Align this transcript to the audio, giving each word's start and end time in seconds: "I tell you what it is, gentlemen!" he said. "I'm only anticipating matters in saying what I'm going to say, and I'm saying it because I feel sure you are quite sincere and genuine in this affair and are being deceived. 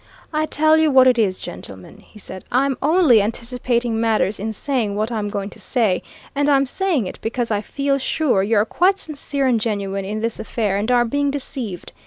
"I 0.33 0.47
tell 0.47 0.77
you 0.77 0.89
what 0.89 1.05
it 1.05 1.19
is, 1.19 1.39
gentlemen!" 1.39 1.99
he 1.99 2.17
said. 2.17 2.43
"I'm 2.51 2.75
only 2.81 3.21
anticipating 3.21 4.01
matters 4.01 4.39
in 4.39 4.51
saying 4.51 4.95
what 4.95 5.11
I'm 5.11 5.29
going 5.29 5.51
to 5.51 5.59
say, 5.59 6.01
and 6.33 6.49
I'm 6.49 6.65
saying 6.65 7.05
it 7.05 7.19
because 7.21 7.51
I 7.51 7.61
feel 7.61 7.99
sure 7.99 8.41
you 8.41 8.55
are 8.57 8.65
quite 8.65 8.97
sincere 8.97 9.45
and 9.45 9.61
genuine 9.61 10.03
in 10.03 10.21
this 10.21 10.39
affair 10.39 10.75
and 10.75 10.89
are 10.91 11.05
being 11.05 11.29
deceived. 11.29 11.93